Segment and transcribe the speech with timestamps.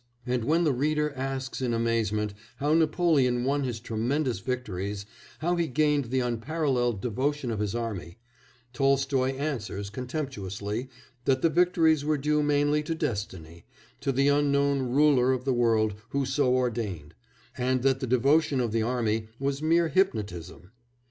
[0.25, 5.05] And when the reader asks in amazement how Napoleon won his tremendous victories,
[5.41, 8.17] how he gained the unparalleled devotion of his army,
[8.73, 10.89] Tolstoy answers contemptuously
[11.25, 13.63] that the victories were due mainly to destiny,
[13.99, 17.13] to the unknown Ruler of the world who so ordained,
[17.55, 20.71] and that the devotion of the army was mere hypnotism.